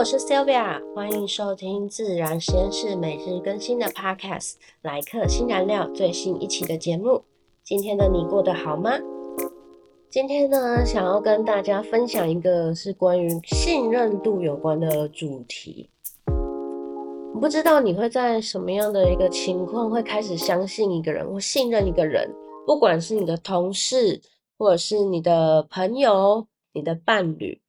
[0.00, 7.22] 我是 Sylvia，欢迎收听自然实验室每日更新的 Podcast《来客新燃料》最新一期的节目。
[7.62, 8.92] 今天的你过得好吗？
[10.08, 15.90] 今天呢，想要跟大家分享一个是关于信任度有关的主题。
[17.38, 22.26] 不知道你会在什么样的一个情况会开始相信一个人或信任一个人？
[22.66, 24.18] 不管是你的同事，
[24.56, 27.59] 或者是你的朋友、你的伴侣。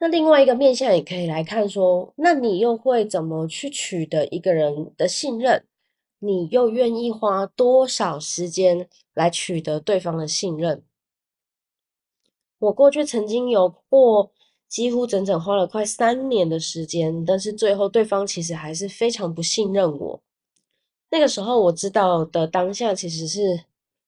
[0.00, 5.64] 那另外一个面向也可以来看说，那你又会怎么去取得一个人的信任？
[6.20, 10.82] 你又愿意花多少时间来取得对方的信任？
[12.58, 14.32] 我过去曾经有过
[14.68, 20.22] 几乎整整花了快三年的时间，但是最后对方其实还是非常不信任我。
[21.10, 23.64] 那个时候我知道的当下其实是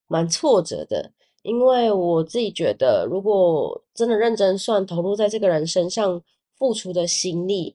[0.06, 1.12] 蛮挫折的。
[1.42, 6.22] 因为我自己觉得，如果真的认真算投入在这个人身上
[6.58, 7.74] 付出的心力，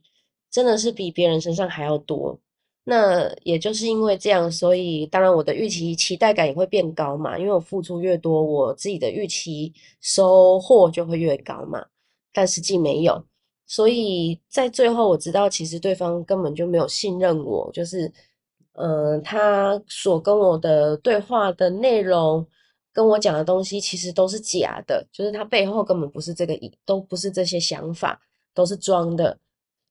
[0.52, 2.38] 真的是比别人身上还要多。
[2.83, 7.39] 那也就是因为这样，所以当然我的预期期待感也会变高嘛。
[7.39, 11.83] 因为我付出越多，我自己的预期收获就会越高嘛。
[12.31, 13.25] 但实际没有，
[13.66, 18.11] 所以在最后我知道，其实对方根本就没有信任我，就是，
[18.73, 22.45] 嗯，他所跟我的对话的内容。
[22.95, 28.17] 跟我讲的东西其实都是假的，就是他背后根本不是这个意，都不是这些想法，
[28.53, 29.37] 都是装的。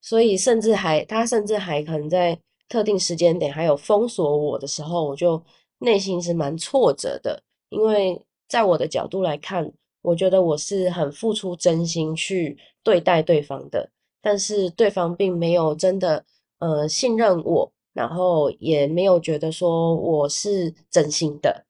[0.00, 5.42] 所以甚至还他甚至还可能在特定时间点还有封锁我的时候，我就
[5.80, 7.42] 内心是蛮挫折的。
[7.68, 13.90] 因为在我的角度来看，我觉得我是很付出真心去对待对方的，
[14.22, 16.24] 但是对方并没有真的
[16.58, 21.66] 呃信任我，然后也没有觉得说我是真心的。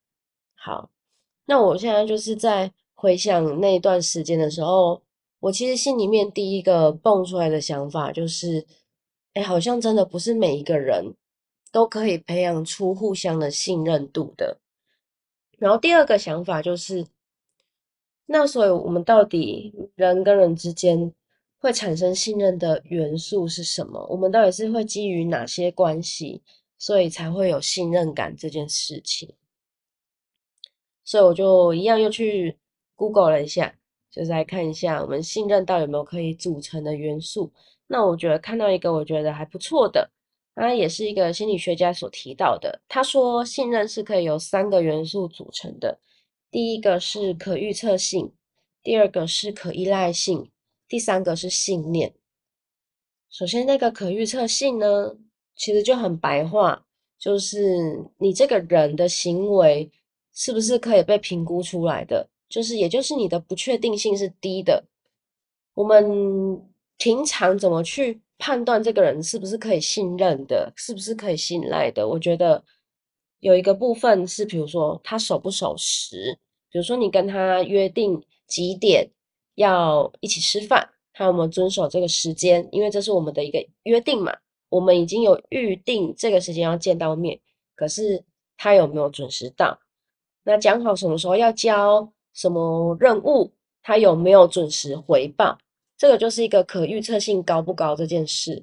[0.55, 0.91] 好。
[1.47, 5.03] 那我现在就是在回想那一段时间的时候，
[5.41, 8.67] 我其实心里面第一个蹦出来的想法就是，
[9.35, 11.15] 哎，好像真的不是每一个人
[11.71, 14.59] 都可以培养出互相的信任度的。
[15.59, 17.07] 然后第二个想法就是，
[18.27, 21.13] 那所以我们到底人跟人之间
[21.59, 24.07] 会产生信任的元素是什么？
[24.09, 26.43] 我们到底是会基于哪些关系，
[26.79, 29.35] 所以才会有信任感这件事情？
[31.05, 32.57] 所以我就一样又去
[32.97, 33.75] Google 了一下，
[34.11, 37.53] 就是来看一下我们信任到有没有可以组成的元素。
[37.87, 40.11] 那我觉得看到一个我觉得还不错的，
[40.55, 42.81] 它也是一个心理学家所提到的。
[42.89, 46.01] 他说信任是可以由三个元素组成的，
[46.51, 48.33] 第一个是可预测性，
[48.83, 50.51] 第二个是可依赖性，
[50.89, 52.15] 第三个是信念。
[53.29, 55.17] 首先那个可预测性呢，
[55.55, 56.87] 其实就很白话，
[57.19, 59.91] 就是你这个人的行为。
[60.35, 62.29] 是不是可以被评估出来的？
[62.49, 64.85] 就是，也就是你的不确定性是低的。
[65.75, 66.61] 我们
[66.99, 72.07] 平常怎么去判断这个人是不是可以信任的，是不是可以信赖的？
[72.07, 72.63] 我觉得
[73.41, 76.39] 有一个部分是，比如说他守不守时，
[76.71, 79.11] 比如说你跟他约定几点
[79.57, 82.69] 要一起吃饭，他有没有遵守这个时间？
[82.71, 84.33] 因为这是我们的一个约定嘛，
[84.69, 87.41] 我们已经有预定这个时间要见到面，
[87.75, 88.25] 可是
[88.57, 89.81] 他有没有准时到？
[90.47, 93.51] 那讲好什么时候要交什么任务，
[93.83, 95.57] 他有没有准时回报？
[95.97, 98.63] 这个就是一个可预测性高不高这件事。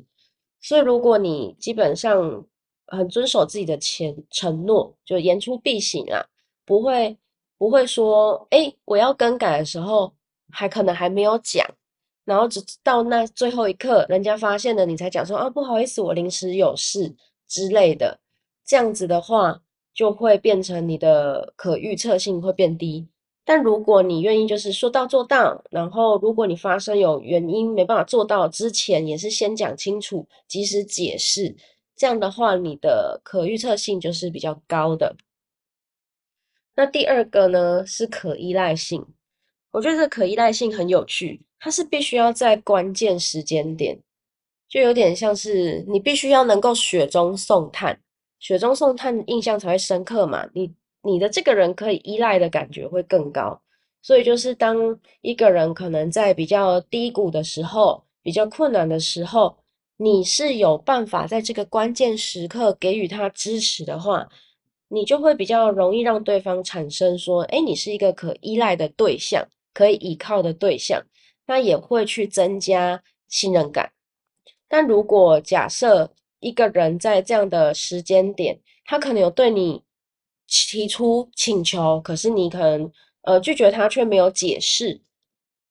[0.62, 2.46] 所以如果你基本上
[2.86, 6.24] 很遵守自己的前承诺，就言出必行啊，
[6.66, 7.18] 不会
[7.58, 10.14] 不会说，哎，我要更改的时候
[10.52, 11.68] 还可能还没有讲，
[12.26, 17.16] 然后直到那最后一刻人家发现了你才讲说啊，不好意思，我临时有事
[17.48, 18.20] 之类的，
[18.64, 19.64] 这样子的话。
[19.94, 23.08] 就会变成你的可预测性会变低，
[23.44, 31.56] 但如果你愿意就是说到做到，然后如果你发生有原因没办法做到之前，也是先讲清楚，及时解释，
[31.96, 35.16] 这样的话你的可预测性就是比较高的。
[36.76, 39.06] 那第二个呢是可依赖性，
[39.72, 44.00] 我觉得这可依赖性很有趣，它是必须要在关键时间点，
[44.70, 48.00] 就有点像是你必须要能够雪中送炭。
[48.42, 50.74] 雪中送炭印象才会深刻嘛，你
[51.04, 53.62] 你的这个人可以依赖的感觉会更高，
[54.02, 59.56] 所以就是当一个人可能在比较低谷的时候、比较困难的时候，
[59.98, 64.28] 你是有办法在这个关键时刻给予他支持的话，
[64.90, 71.00] 你就会比较容易让对方产生说，哎，你是一个可依赖的对象，可以依靠的对象，
[71.46, 73.92] 那也会去增加信任感。
[74.68, 76.12] 但如果假设，
[76.42, 79.82] 一个人在这样的时间点，他可能有对你
[80.48, 82.92] 提出请求，可是你可能
[83.22, 85.00] 呃拒绝他，却没有解释。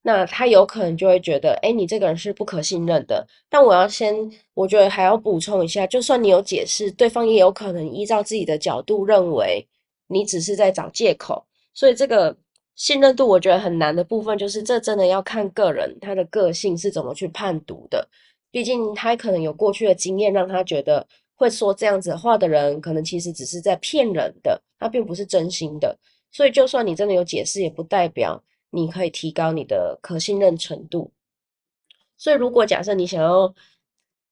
[0.02, 3.26] 那他有可能就会觉得，哎，你这个人是不可信任的。
[3.50, 4.14] 但我要先，
[4.54, 9.68] 我觉得还要补充一下，就算你有解释，对方也有可能依照自己的角度认为
[10.06, 11.44] 你只是在找借口。
[11.74, 12.34] 所以这个
[12.76, 18.08] 信任度，我觉得很难的部分，就是这真的要看个人他的个性是怎么去判读的。
[18.50, 25.98] 毕竟他可能有过去的经验，让他觉得会说这样子话的人，可能其实只是在骗人的，他并不是真心的。
[26.32, 28.42] 所以就算你真的有解释，也不代表。
[28.72, 31.10] 你可以提高你的可信任程度，
[32.16, 33.52] 所以如果假设你想要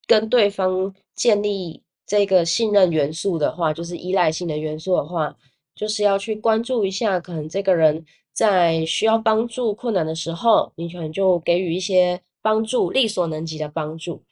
[0.07, 5.35] 跟对方建立这个信任元素的话，就是依赖性的元素的话，
[5.75, 14.23] 就是要去关注一下，可能这个人在需要帮助、困难的时候，你可能就给予一些帮助，力所能及的帮助。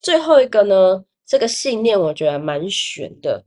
[0.00, 3.44] 最后一个呢，这个信念我觉得蛮玄的，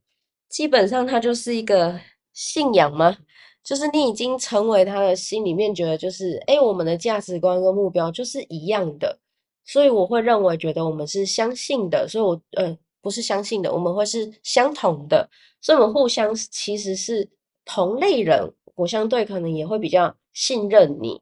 [0.50, 2.00] 基本上它就是一个
[2.34, 3.18] 信仰吗？
[3.64, 9.18] 就是你已经成为他的心里面觉得，就是哎，我们的价值观跟目标就是一样的，
[9.64, 15.30] 所以我会认为觉得我们是相信的，所以我呃不是相信的，我们会是相同的，
[15.62, 17.30] 所以我们互相其实是
[17.64, 21.22] 同类人，我相对可能也会比较信任你。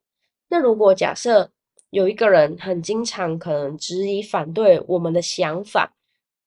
[0.50, 1.52] 那如果假设
[1.92, 5.94] 有一个人很经常可能质疑反对我们的想法，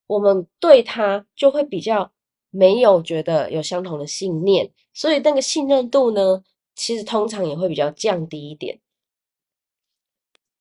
[0.08, 2.10] 我们对他就会比较。
[2.56, 6.40] 没有觉得有相同的信念，所以那个信任度呢，
[6.76, 8.78] 其实通常也会比较降低一点。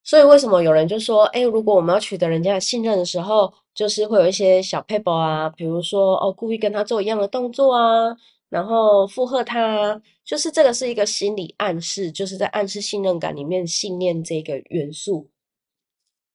[0.04, 8.18] 所以为什么有人就说，哎，如果我们要取得人家的信任的时候，就是会有一些小 paper 啊，比如说哦，故意跟他做一样的动作啊，
[8.54, 15.28] 然后附和他，就是这个是一个心理暗示，就是在暗示信任感里面信念这个元素。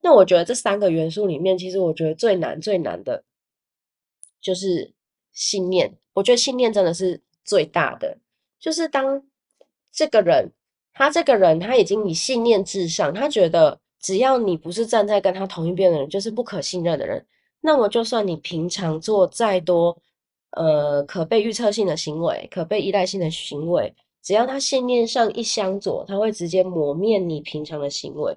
[0.01, 3.23] 那我觉得这三个元素里面，其实我觉得最难最难的，
[4.41, 4.93] 就是。
[5.31, 8.19] 信念，我觉得信念真的是最大的。
[8.59, 9.23] 就是当
[9.93, 10.51] 这个人，
[10.93, 17.25] 他这个人他已经以信念至上，他觉得只要你不是站在跟他同一边的人，就是不可信任的人。
[17.61, 19.97] 那么，就算你平常做再多
[20.53, 28.37] 呃可被预测性的行为、可被依赖性的行为，只要他信念上一相左，他会直接磨灭你平常的行为。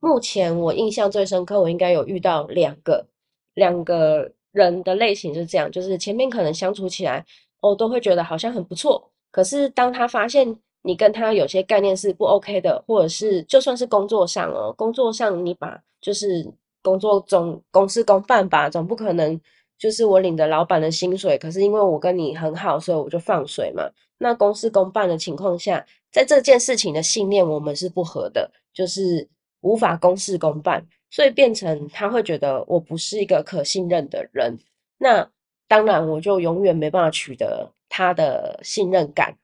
[0.00, 3.06] 目前我印象最深刻，我应该有遇到两个，
[3.54, 4.32] 两个。
[4.52, 7.22] 人的类型就是这样，就是前面可能相处起来，
[7.60, 9.06] 哦，都会觉得好像很不错。
[9.30, 16.50] 可是当他发现你跟他有些概念是不 OK 的，或者是就算是工作上哦，工作上你把就是
[16.82, 19.38] 工作总公事公办吧，总不可能
[19.78, 23.88] 就是我领着老板的薪水，可是因为我跟你很好，所以我就放水嘛。
[24.18, 29.28] 那公事公办的情况下，在这件事情的信念我们是不合的，就是
[29.60, 30.86] 无法公事公办。
[31.08, 34.58] 所以变成他会觉得我不是一个可信任的人，
[34.98, 35.30] 那
[35.68, 39.36] 当然我就永远没办法取得他的信任感。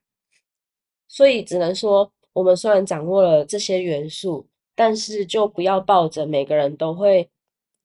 [1.08, 7.30] 所以只能说，我们虽然掌握了这些元素，但是就不要抱着每个人都会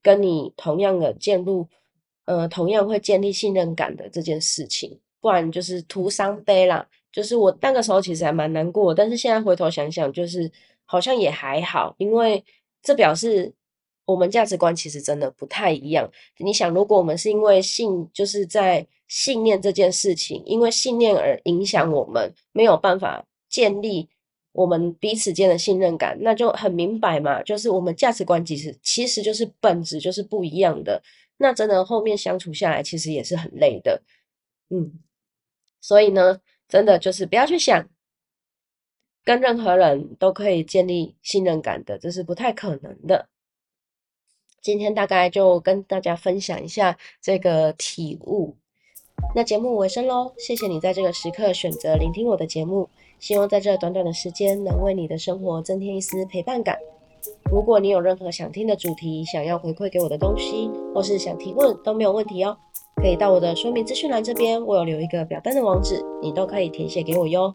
[0.02, 1.68] 跟你同样的建入，
[2.27, 6.88] 呃，同样会建立信任感的这件事情，不然就是徒伤悲啦。
[7.12, 10.50] 就是我那个时候其实还蛮难过，但是现在回头想想，就是
[10.85, 12.41] 好像也还好，因为
[12.81, 13.51] 这表示。
[14.07, 16.09] 我们价值观其实真的不太一样。
[16.38, 24.07] 你想，如果我们是因为信，就是在信念这件事情，因为信念而影响我们，没有办法建立
[24.57, 31.00] 我们彼此间的信任感，那就很明白嘛，就是我们价值观其实其实就是本质就是不一样的。
[31.38, 34.01] 那真的后面相处下来，其实也是很累的。
[34.72, 35.00] 嗯，
[35.79, 37.88] 所以呢，真的就是不要去想
[39.24, 43.29] 跟任何人都可以建立信任感的，这是不太可能的。
[44.60, 48.58] 今天大概就跟大家分享一下这个体悟。
[49.36, 56.77] 那节目尾声喽，谢谢你在这个时刻选择聆听我的节目，希望在这短短的时间能为你的生活增添一丝陪伴感。
[57.51, 62.57] 如果你有任何想听的主题，想要回馈给我的东西，或是想提问都没有问题哦，
[62.95, 67.53] 可以到我的说明资讯栏这边，我有留一个表单的网址，你都可以填写给我哟。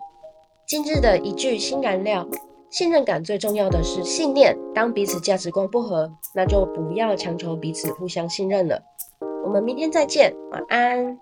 [0.67, 2.27] 今日的一句新燃料。
[2.71, 4.57] 信任感最重要的是信念。
[4.75, 8.81] 当彼此价值观不合，那就不要强求彼此互相信任了。
[9.45, 11.19] 我们明天再见，晚安。